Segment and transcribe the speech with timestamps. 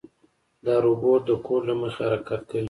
[0.65, 2.59] دا روبوټ د کوډ له مخې حرکت کوي.